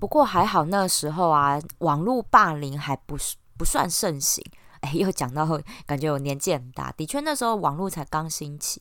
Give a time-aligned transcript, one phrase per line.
[0.00, 4.42] 不过还好那时候啊，网络霸凌还不是不算盛行。
[4.80, 5.46] 哎，又讲到
[5.86, 8.80] 感觉我年纪很大，的确那时候网络才刚兴起，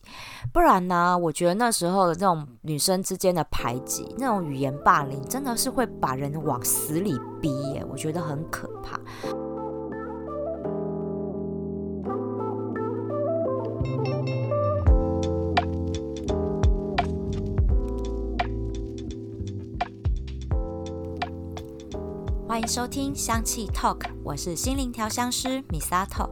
[0.53, 8.97] 不然呢，我觉得那时候的这种女生之间的排挤、那种语言霸凌，真的是会把人往死里逼耶，我觉得很可怕。
[22.49, 26.27] 欢迎收听香气 Talk，我是心灵调香师 Misato。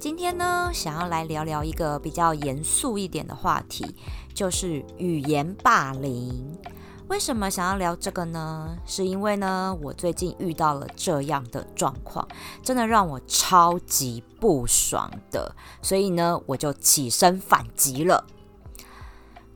[0.00, 3.94] 今天呢，想要来聊聊一个比较严肃一点的话题，
[4.34, 6.58] 就是语言霸凌。
[7.06, 8.76] 为什么想要聊这个呢？
[8.84, 12.26] 是因为呢，我最近遇到了这样的状况，
[12.60, 18.26] 真的让我超级不爽的，所以呢，我就起身反击了。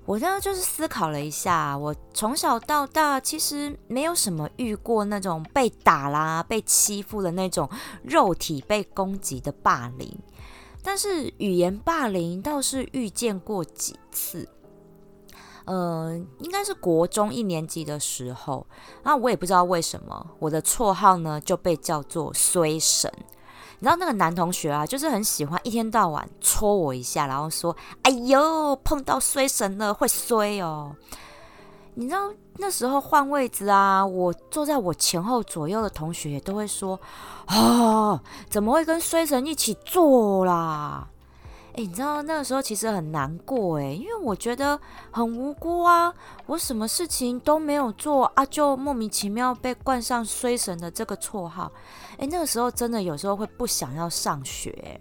[0.06, 7.68] 我呢，就是思考了一下，我从小到大其实没有什么遇过那种被打啦、被欺负的那种
[8.04, 10.16] 肉体被攻击的霸凌，
[10.80, 14.48] 但是语言霸凌倒是遇见过几次。
[15.64, 18.64] 呃，应该是国中一年级的时候，
[19.02, 23.12] 那，我也不知道为什么，我的绰号呢就被叫做“衰神”。
[23.78, 30.94] 你知道那个男同学啊，就是很喜欢一天到晚戳我一下，然后说：“哎呦，碰到衰神了，会衰哦。”
[31.98, 36.98] 你知道那时候换位置啊，我坐在我前后左右的同学也都会说
[37.48, 41.08] ：“啊，怎么会跟衰神一起坐啦？”
[41.76, 46.10] 哎，你知道那个时候其实很难过哎，因为我觉得很无辜啊，
[46.46, 51.70] 我什么事情都没有做啊，就莫名其妙被冠上“衰神”的这个绰号。
[52.16, 54.98] 哎，那个时候真的有时候会不想要上学。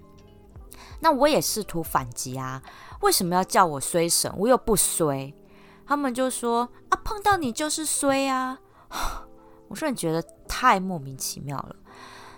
[1.00, 2.62] 那我也试图反击啊，
[3.00, 4.30] 为什么要叫我“衰神”？
[4.38, 5.34] 我又不衰。
[5.88, 8.60] 他们就说啊，碰到你就是衰啊。
[9.70, 11.76] 我真的觉得太莫名其妙了。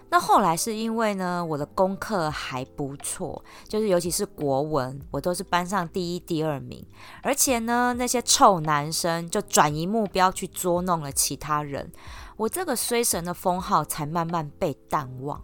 [0.10, 6.86] 那后来是因为呢，我的功课还不错，就是尤其是国文，我都是班上第一、第二名。
[7.22, 11.92] 而且呢，那些臭男生就转移目标去捉弄了其他人，
[12.38, 15.42] 我这个衰神的封号才慢慢被淡忘。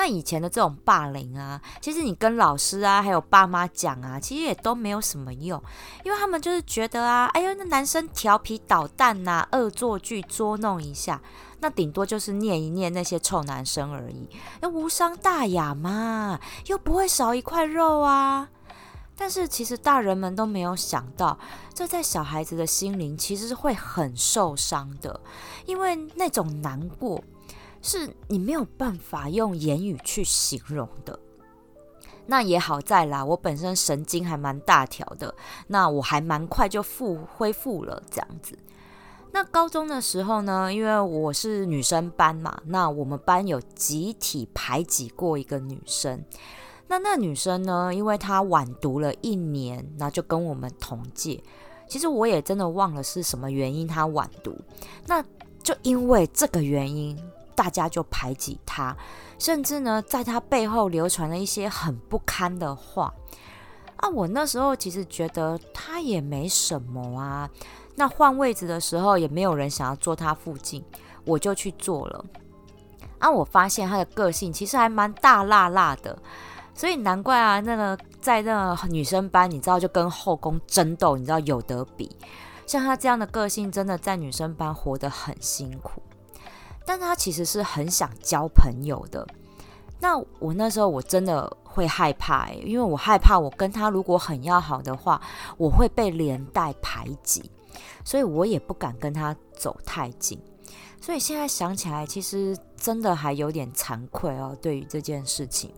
[0.00, 5.62] 那以前的这种霸凌啊，其实你跟老师啊，还有爸妈讲啊，其实也都没有什么用，
[6.04, 11.20] 因为他们就是觉得啊，哎呦，那男生调皮捣蛋呐，恶作剧捉弄一下。
[11.58, 14.26] 那顶多就是念一念那些臭男生而已，
[14.62, 18.48] 那无伤大雅嘛，又不会少一块肉啊。
[19.14, 21.38] 但是其实大人们都没有想到，
[21.74, 25.20] 这在小孩子的心灵其实是会很受伤的，
[25.66, 27.22] 因为那种难过
[27.82, 31.18] 是你没有办法用言语去形容的。
[32.26, 35.34] 那也好在啦，我本身神经还蛮大条的，
[35.66, 38.56] 那我还蛮快就复恢复了这样子。
[39.32, 46.24] 那高中的时候呢，因为我是女生班嘛，那我们班有集体排挤过一个女生。
[46.88, 51.42] 那那女生呢，因为她晚读了一年，那就跟我们同届。
[51.88, 54.56] 其实我也真的忘了是什么原因她晚读，
[55.06, 55.24] 那
[55.62, 57.16] 就因为这个原因，
[57.60, 58.96] 大家就排挤他，
[59.38, 63.12] 甚至呢，在他背后流传了一些很不堪的话。
[63.96, 67.50] 啊，我那时候其实觉得他也没什么啊。
[67.96, 70.82] 那换位置的时候，也没有人想要坐他附近，
[71.26, 72.24] 我就去坐了。
[73.18, 76.18] 啊，我发现他的个性其实还蛮大辣辣的，
[76.72, 82.10] 所以难怪啊，那个在那个女生班，你知道就跟后宫争斗，你知道有得比。
[82.66, 86.02] 像他这样的个性，真的在女生班活得很辛苦。
[86.84, 89.26] 但他其实是很想交朋友的。
[89.98, 95.20] 那我那时候我真的会害怕，因为我害怕我跟他如果很要好的话，
[95.56, 97.50] 我会被连带排挤。
[98.04, 100.40] 所以我也不敢跟他走太近，
[101.00, 104.56] 所以现在想起来，其实真的还有点惭愧哦。
[104.60, 105.72] 对于这件事情，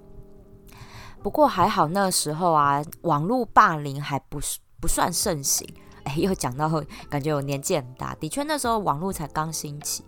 [1.23, 5.69] 不过还好那时候啊，网络霸凌还不是不算盛行。
[6.05, 6.69] 哎，又讲到
[7.09, 10.05] 感觉我年纪很大，的确那时候网络才刚兴起，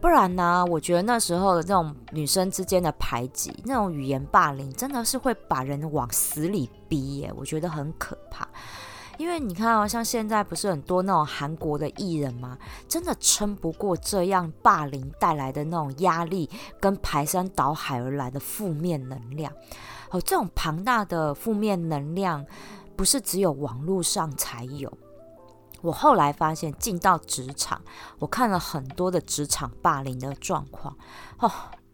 [0.00, 8.48] 不然呢，我觉得那时候的这种女生之间的排挤、那种语言霸凌，真的是会把人往死里逼耶，我觉得很可怕。
[9.18, 12.58] 因为你看哦，像现在不是很多那种韩国的艺人吗？
[12.86, 19.50] 真的撑不过这样霸凌带来的那种压力跟排山倒海而来的负面能量。
[20.10, 22.44] 哦，这种庞大的负面能量
[22.94, 24.92] 不是只有网络上才有。
[25.82, 27.80] 我后来发现，进到职场，
[28.18, 30.96] 我看了很多的职场霸凌的状况，
[31.38, 31.50] 哦，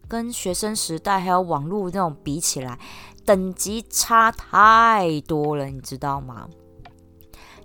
[0.07, 2.79] 跟学生时代还有网络那种比起来，
[3.25, 6.47] 等级差太多了，你知道吗？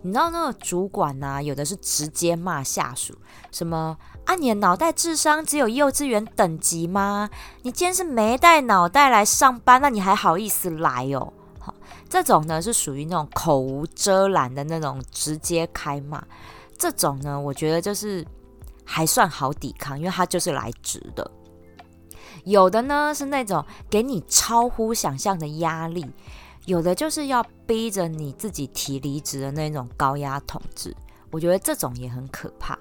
[0.02, 3.16] 你知道那个主管呐，有的是直接骂下属，
[3.50, 7.28] 什么啊，你的脑袋智商只有幼稚园等级吗？
[7.62, 11.32] 你今天是没带脑袋来上班，那你还好意思来哦？
[12.08, 16.24] 这种呢是属于那种口无遮拦的那种直接开骂，
[16.76, 18.26] 这种呢，我觉得就是
[18.84, 21.30] 还算好抵抗，因为他就是来直的。
[22.44, 26.06] 有的呢是那种给你超乎想象的压力，
[26.64, 30.96] 有的就是要逼着你自己提离职的那种高压统治，
[31.30, 32.78] 我觉得这种也很可怕。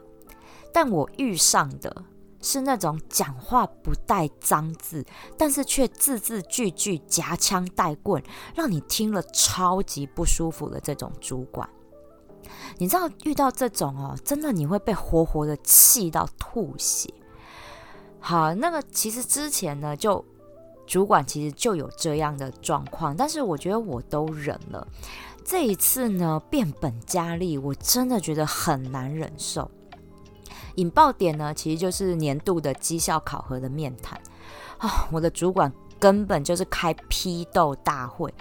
[0.74, 2.04] 但我遇上的
[2.42, 5.06] 是那种讲话不带脏字，
[5.38, 8.22] 但是却字字句句夹枪带棍，
[8.56, 11.68] 让你听了超级不舒服的这种主管。
[12.78, 17.14] 你知道遇到这种哦，真的你会被活活的气到吐血。
[18.20, 20.24] 好，那个其实之前呢，就
[20.86, 24.88] 主管其实就有这样的状况，但是我觉得我都忍了。
[25.44, 29.70] 这一次呢，变本加厉，我真的觉得很难忍受。
[30.78, 34.20] 引爆点呢，其实就是年度的绩效考核的面谈
[34.80, 38.34] 啊，我的主管根本就是开批斗大会，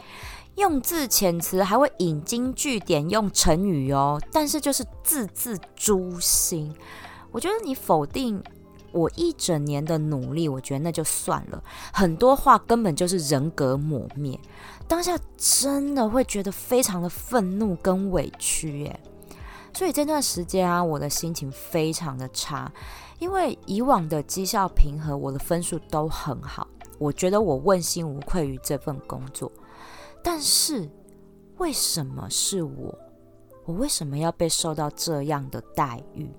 [0.55, 6.75] 用字遣词还会引经据典，用成语哦，但是就是字字诛心。
[7.31, 8.43] 我觉得你否定。
[8.93, 11.63] 我一整年的努力，我觉得那就算了。
[11.93, 14.41] 很多话根本就是人格抹灭，
[14.89, 19.01] 当下真的会觉得非常的愤怒跟委屈耶。
[19.77, 22.73] 所以这段时间啊，我的心情非常的差，
[23.19, 26.67] 因为以往的绩效评核，我的分数都很好，
[26.99, 29.53] 我觉得我问心无愧于这份工作。
[30.23, 30.89] 但是
[31.59, 32.99] 为什么是我？
[33.67, 36.35] 我为什么要被受到这样的待遇？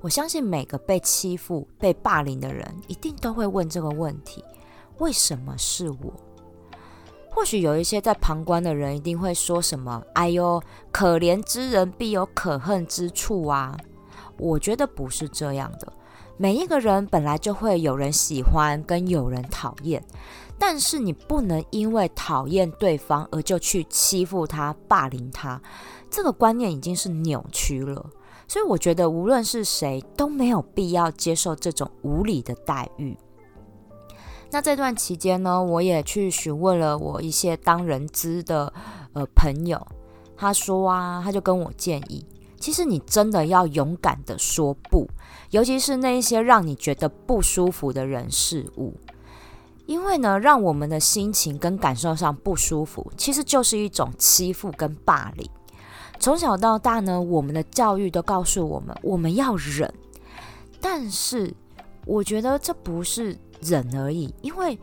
[0.00, 4.44] 我相信每个被欺负、被霸凌的人，一定都会问这个问题：
[4.98, 6.12] 为什么是我？
[7.34, 13.76] 或许有一些在旁观的人，一定会说什么：“哎呦，可怜之人必有可恨之处啊！”
[14.38, 15.92] 我觉得不是这样的。
[16.36, 20.04] 每一个人本来就会有人喜欢，跟有人讨厌，
[20.58, 25.60] 但是你不能因为讨厌对方而就去欺负他、霸凌他。
[26.10, 28.04] 这个观念已经是扭曲了。
[28.46, 33.16] 所以我觉得，无论是谁都没有必要接受这种无理的待遇。
[34.52, 38.70] 那这段期间呢，我也去询问了我一些当人资的
[39.14, 39.80] 呃朋友，
[40.36, 42.22] 他说啊，他就跟我建议，
[42.60, 45.08] 其实你真的要勇敢的说不，
[45.50, 48.94] 尤其是那一些让你觉得不舒服的人事物，
[49.86, 55.48] 因为呢，让我们的心情跟感受上不舒服，其实就是一种欺负跟霸凌。
[56.18, 59.90] 从小到大呢，我们的教育都告诉我们，我们要忍。
[60.78, 61.54] 但是，
[62.04, 64.78] 我觉得这不是忍而已，因为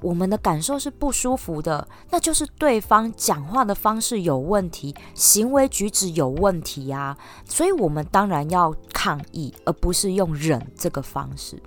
[0.00, 7.16] 我们的感受是不舒服的，那就是对方讲话的方式有问题，行为举止有问题呀。
[7.44, 11.62] 所以，我们当然要抗议，而不是用忍这个方式。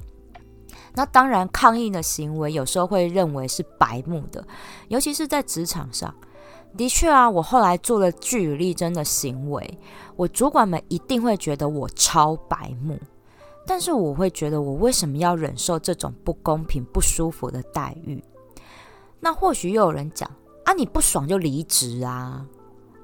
[0.93, 4.45] 那当然，抗议的行为有时候会认为是白目的，
[4.89, 6.13] 尤其是在职场上。
[6.77, 9.79] 的确啊，我后来做了据理力争的行为，
[10.17, 12.99] 我主管们一定会觉得我超白目，
[13.65, 18.23] 但是我会觉得我为什么要忍受这种不公平、不舒服的待遇？
[19.19, 20.29] 那或许又有人讲
[20.65, 22.45] 啊，你不爽就离职啊！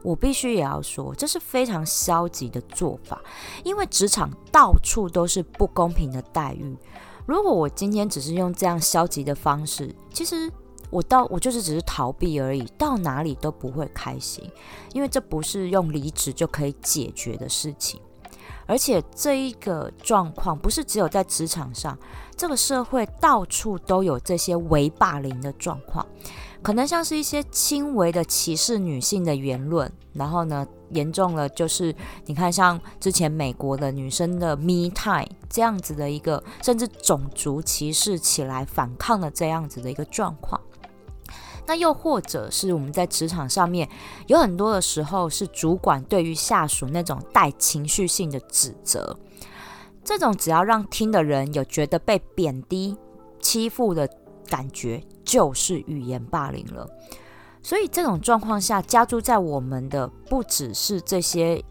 [0.03, 3.21] 我必须也要说，这是非常消极的做法，
[3.63, 6.77] 因为职场到处都是不公平的待遇。
[7.25, 10.51] 如果我今天只是用这样消极的方式，其实。
[10.89, 14.43] 我到我就是只是逃避而已，到哪里都不会开心，
[14.91, 18.01] 因为这不是用离职就可以解决的事情。
[18.65, 21.97] 而且这一个状况不是只有在职场上，
[22.35, 26.05] 这个社会到处都有这些为霸凌的状况，
[26.61, 40.59] 可能像是一些轻微的歧视女性的言论，然后呢严重了就是你看像之前美国的女生的 Me Time 这样子的一个，甚至种族歧视起来反抗的这样子的一个状况。
[41.65, 43.87] 那又或者是我们在职场上面
[44.27, 49.17] 有很多的时候是主管对于下属那种带情绪性的指责，
[50.03, 52.97] 这种只要让听的人有觉得被贬低、
[53.39, 54.09] 欺负的
[54.47, 56.87] 感觉，就是语言霸凌了。
[57.63, 61.63] 所以这种状况下加注在我们的不只是这些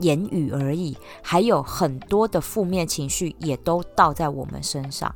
[0.00, 5.12] 言语而已，还有很多的负面情绪也都倒在我们身上。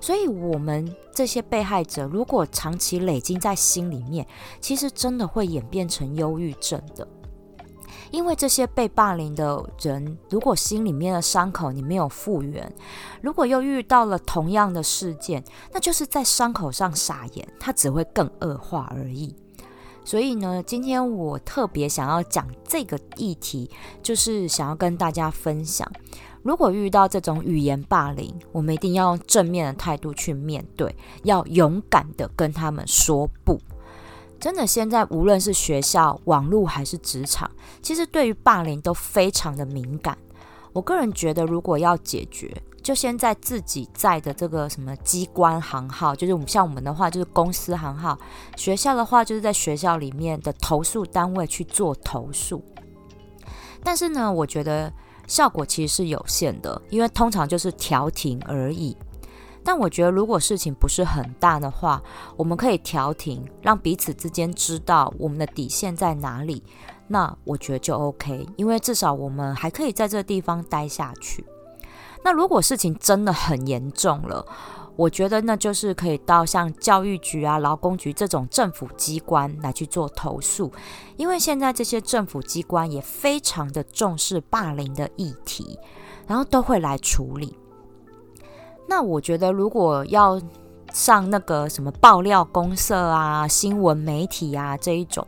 [0.00, 4.26] 所以，我们这些被害者，如果长期累积在心里面，
[4.60, 7.06] 其实真的会演变成忧郁症的。
[8.12, 12.72] 因为这些被霸凌的人，如果心里面的伤口你没有复原，
[13.20, 19.34] 如果又遇到了同样的事件，那就是在伤口上撒盐，它只会更恶化而已。
[20.04, 23.68] 所以呢，今天我特别想要讲这个议题，
[24.04, 25.90] 就是想要跟大家分享，
[26.46, 33.60] 如果遇到这种语言霸凌，我们一定要用正面的态度去面对，要勇敢的跟他们说不。
[34.38, 37.50] 真的，现在无论是学校、网络还是职场，
[37.82, 40.16] 其实对于霸凌都非常的敏感。
[40.72, 48.16] 我个人觉得，如果要解决，就先在自己在的这个什么机关行号，就是我们像我们的话，就是公司行号；
[48.56, 52.62] 学校的话，就是在学校里面的投诉单位去做投诉。
[53.82, 54.92] 但是呢，我觉得
[55.26, 58.96] 效果其实是有限的，因为通常就是调停而已。
[59.64, 62.00] 但我觉得，如果事情不是很大的话，
[62.36, 66.62] 我们可以调停，让彼此之间知道我们的底线在哪里。
[67.08, 71.44] 那我觉得就 OK，因为至少我们还可以在这个地方待下去。
[72.24, 74.46] 那如果事情真的很严重了，
[74.96, 80.72] 我觉得那就是可以到像教育局啊、劳工局这种政府机关来去做投诉，
[81.16, 85.78] 因为现在这些政府机关也非常的重视霸凌的议题，
[86.26, 87.56] 然后都会来处理。
[88.88, 90.40] 那我觉得，如果要
[90.92, 95.26] 上那个什么爆料公社啊、新闻媒体啊这一种，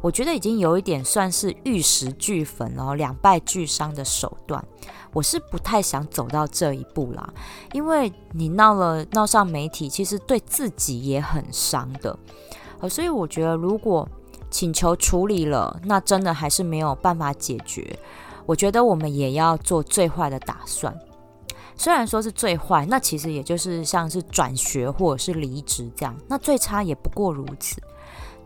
[0.00, 4.64] 我觉得已经有一点算是玉石俱焚哦，两败俱伤的手段。
[5.12, 7.32] 我是不太想走到这一步啦，
[7.72, 12.16] 因为你闹了闹上媒体，其实对自己也很伤的。
[12.80, 14.08] 呃，所以我觉得，如果
[14.50, 17.98] 请求处理了，那真的还是没有办法解决。
[18.46, 20.96] 我觉得我们也要做最坏的打算。
[21.74, 27.80] 虽然说是最坏，那其实也就是像是转学或者是离职这样，那最差也不过如此。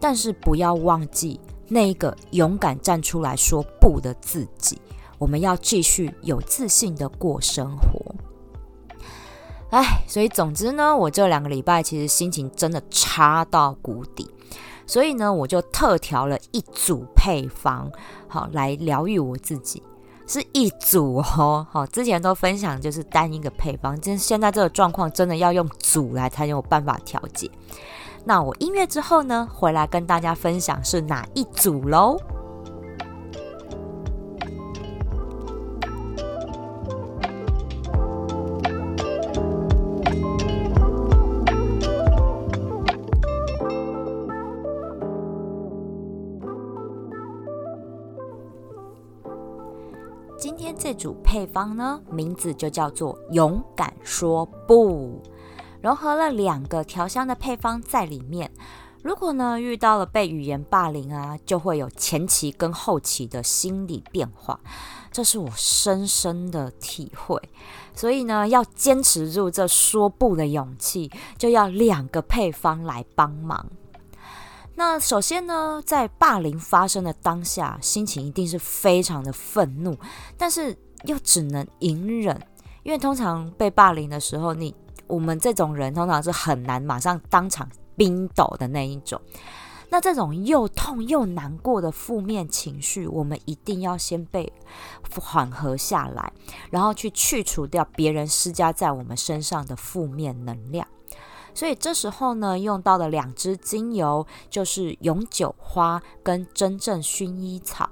[0.03, 4.77] 但是不要忘记那一个勇敢站出来说不的自己，
[5.17, 8.13] 我们要继续有自信的过生活。
[9.71, 14.29] 哎，所以总之呢，我这两个礼拜其实心情真的差到谷底，
[14.87, 17.89] 所以呢，我就特调了一组配方，
[18.27, 19.81] 好来疗愈我自己。
[20.27, 27.51] 是一组哦，好，之前都分享就是单一个配方，真现在这个状况真的要用组来才有办法调节。
[28.25, 32.17] 那我音乐之后呢，回来跟大家分享是哪一组喽。
[50.39, 55.21] 今天这组配方呢，名字就叫做“勇敢说不”，
[55.83, 58.51] 融合了两个调香的配方在里面。
[59.03, 64.61] 如果呢遇到了被语言霸凌啊，就会有前期跟后期的心理变化，
[65.11, 67.37] 这是我深深的体会。
[67.97, 73.67] 所以呢，要坚持住这说不的勇气，就要两个配方来帮忙。
[74.77, 79.99] 那首先呢，在霸凌发生的当下，心情一定是非常的愤怒，
[80.39, 82.41] 但是又只能隐忍，
[82.85, 84.73] 因为通常被霸凌的时候，你
[85.13, 89.21] 我们这种人通常是很难马上当场冰斗的那一种。
[89.91, 94.51] 那这种又痛又难过的负面情绪，我们一定要先被
[95.21, 96.33] 缓和下来，
[96.71, 100.89] 然后去去除掉别人施加在我们身上的负面能量。
[101.53, 107.91] 所以这时候呢，用到的两支精油就是永久花跟真正薰衣草。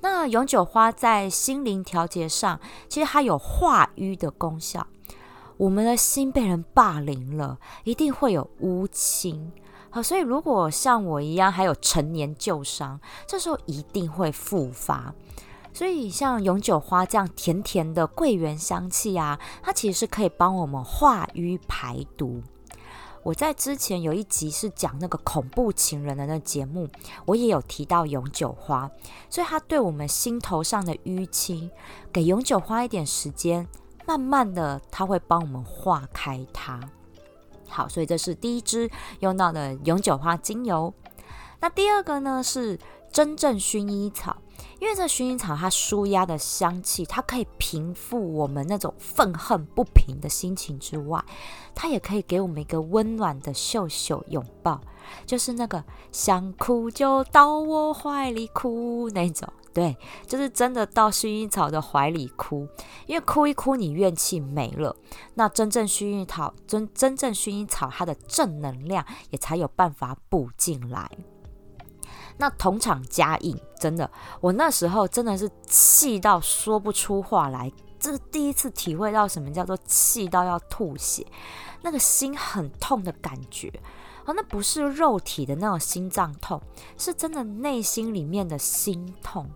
[0.00, 4.86] 那永久花在心灵调节上，其实它有化瘀的功效。
[5.60, 9.52] 我们的心被人霸凌了，一定会有乌青。
[9.90, 15.14] 好，所以如果像我一样还有陈年旧伤，这时候一定会复发。
[15.74, 22.42] 所以，像永久花这样甜甜的桂圆香气啊，它其实是可以帮我们化瘀排毒。
[23.22, 26.88] 我在之前有一集是讲那个恐怖情人的那节目，
[27.26, 28.90] 我也有提到永久花，
[29.28, 31.70] 所以它对我们心头上的淤青，
[32.10, 33.68] 给永久花一点时间，
[34.10, 36.80] 慢慢的它会帮我们化开它。
[37.68, 38.90] 好，所以这是第一支
[39.20, 40.92] 用到的永久花精油。
[41.60, 42.76] 那第二个呢是
[43.12, 44.36] 真正薰衣草。
[44.80, 51.22] 因为这薰衣草它舒压的香气，它可以平复我们那种愤恨不平的心情之外，
[51.74, 54.80] 它也可以给我们一个温暖的秀秀拥抱，
[55.26, 62.66] 就是那个想哭就到我怀里哭那种，对，就是真的到薰衣草的怀里哭，
[63.06, 64.96] 因为哭一哭你怨气没了，
[65.34, 71.10] 那真正薰衣草真真正薰衣草它的正能量也才有办法补进来。
[72.38, 81.26] 那同场加映，真的，我那时候真的是气到说不出话来，这是第一次体会到什么叫做气到要吐血，
[81.82, 83.70] 那个心很痛的感觉
[84.32, 86.60] 那不是肉体的那种心脏痛，
[86.96, 89.48] 是真的内心里面的心痛。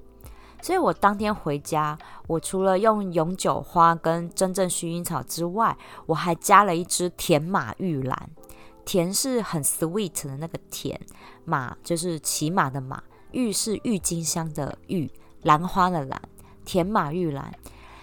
[0.62, 5.76] 所以我当天回家，我除了用永久花跟真正薰衣草之外，
[6.07, 8.31] 我还加了一支甜马玉兰。
[8.87, 10.99] 甜是很 sweet 的那个甜，
[11.45, 13.02] 马就是骑马的马，
[13.33, 15.11] 玉是郁金香的玉，
[15.43, 16.21] 兰花的兰，
[16.64, 17.52] 甜马玉兰。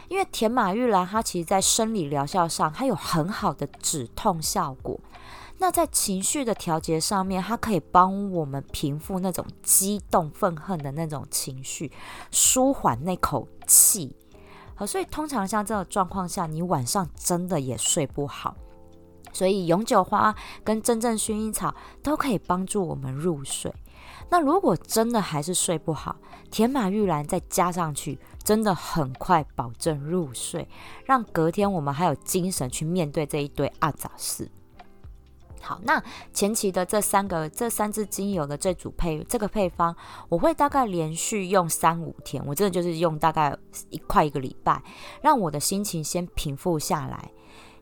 [0.08, 5.00] 因为甜马玉兰它其实在生理疗效上，它有很好的止痛效果。
[5.62, 11.91] 那在情绪的调节上面，它可以帮我们平复那种激动愤恨的那种情绪，
[12.32, 14.15] 舒缓那口气。
[14.74, 18.56] 好，所以通常像这种状况下，你晚上真的也睡不好。
[19.32, 23.72] 所以永久花跟真正薰衣草都可以帮助我们入睡。
[24.32, 26.15] 那如果真的还是睡不好，
[26.50, 30.68] 甜马玉兰再加上去，真的很快保证入睡，
[31.06, 34.50] 让隔天我们还有精神去面对这一堆阿杂事。
[35.62, 36.03] 好，那
[36.34, 39.96] 前期的这三个这三支精油的这组配这个配方，
[40.27, 43.56] 我会大概连续用三五天，我真的就是用大概
[43.89, 44.84] 一块一个礼拜，
[45.22, 47.32] 让我的心情先平复下来。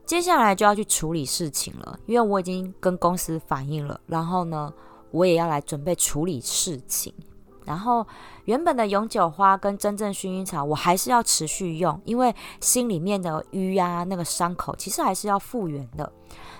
[0.04, 4.72] 接下来就要去处理事情了，因为我已经跟公司反映了，然后呢，
[5.12, 7.14] 我也要来准备处理事情。
[7.64, 8.06] 然后
[8.44, 16.10] 原本的永久花跟真正薰衣草，我还是要持续用，因为心里面的淤啊，那个伤口其实还是要复原的。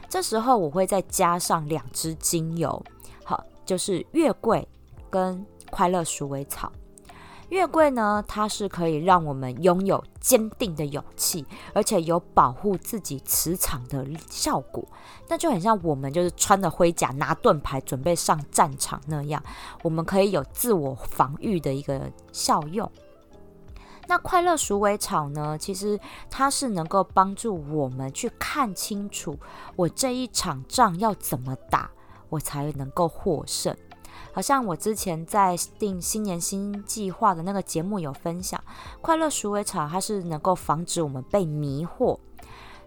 [0.08, 2.82] 这时候我会再加上两支精油，
[3.24, 4.66] 好，就是月桂
[5.08, 6.70] 跟快乐鼠尾草。
[7.50, 14.84] 月桂呢，它是可以让我们拥有坚定的勇气，而且有保护自己磁场的效果。
[15.28, 19.42] 那就很像我们就是穿着盔甲、拿盾牌准备上战场那样，
[19.82, 22.90] 我们可以有自我防御的一个效用。
[24.06, 29.38] 那快乐鼠尾草呢，其实它是能够帮助我们去看清楚，
[29.74, 31.90] 我这一场仗要怎么打，
[32.28, 33.76] 我才能够获胜。
[34.32, 38.62] 好像我之前在定新年新计划的那个节目有分享，
[39.00, 42.18] 快乐鼠尾草它是能够防止我们被迷惑，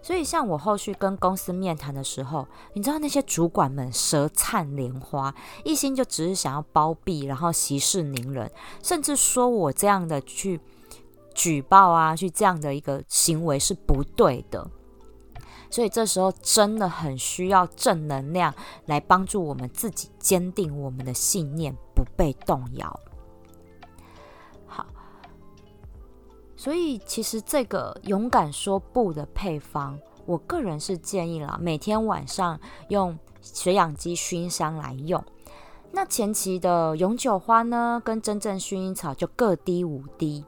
[0.02, 8.50] 所以像我后续跟公司面谈的时候，你知道那些主管们舌灿莲花，一心就只是想要包庇，然后息事宁人，
[8.82, 10.60] 甚至说我这样的去
[11.34, 14.70] 举报啊，去这样的一个行为是不对的。
[15.74, 18.54] 所以这时候真的很需要正能量
[18.86, 23.00] 来帮助我们自己坚定我们的信念，不被动摇。
[24.68, 24.86] 好，
[26.54, 32.60] 所以其实这个勇敢说不的配方，我个人是建议啦，每天晚上
[32.90, 35.24] 用水氧机熏香来用。
[35.90, 40.44] 那前期的永久花呢，跟真正薰衣草就各滴五滴。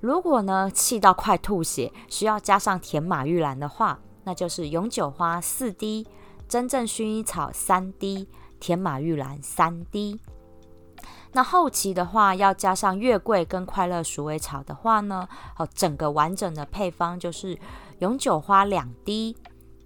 [0.00, 4.00] 如果呢气到快吐血，需要加上甜马玉兰的话。
[4.26, 6.04] 那就是永久花四滴，
[6.48, 10.20] 真正薰衣草三滴，天马玉兰三滴。
[11.30, 17.56] 那后期的话，要加上月桂跟快乐鼠尾草的话呢，哦，整个完整的配方就是
[18.00, 19.36] 永久花两滴，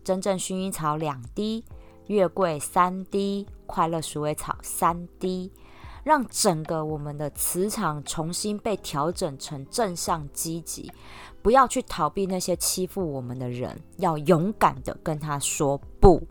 [0.02, 1.62] 真正薰衣草两滴，
[2.06, 5.52] 月桂三滴，快乐鼠尾草三滴。
[6.02, 10.90] 让整个我们的磁场重新被调整成正向积极，
[11.42, 16.22] 不要去逃避那些欺负我们的人，要勇敢的跟他说不。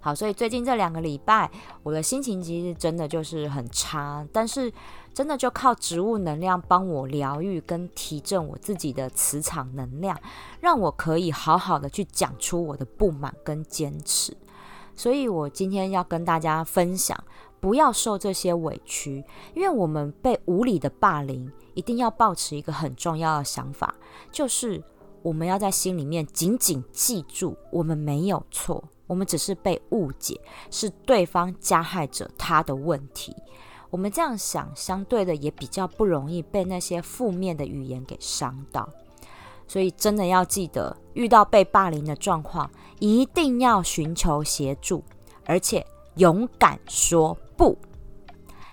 [0.00, 1.50] 好，所以最近这两个礼拜，
[1.82, 4.70] 我的心情其实真的就是很差，但是
[5.14, 10.20] 真的就靠植物能量帮我疗愈跟提振我自己的磁场能量，
[10.60, 14.36] 让我可以好好的去讲出我的不满跟坚持。
[14.94, 17.18] 所以我今天要跟大家分享。
[17.64, 19.24] 不要受这些委屈，
[19.54, 23.94] 因为我们被无理的霸凌，一定要保持一个很重要的想法，
[24.30, 24.84] 就是
[25.22, 30.38] 我们要在心里面紧紧记住，我们没有错，我们只是被误解，
[30.70, 33.34] 是对方加害者他的问题。
[33.88, 38.86] 我们这样想，相对的也比较不容易被那些负面的语言给伤到。
[39.66, 45.02] 所以真的要记得，遇到被霸凌的状况，一定要寻求协助，
[45.46, 47.34] 而且勇敢说。
[47.56, 47.78] 不，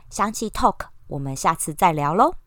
[0.09, 2.40] 想起 Talk，我们下次再聊喽。